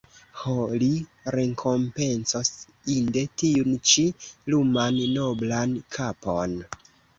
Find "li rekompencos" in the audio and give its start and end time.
0.83-2.49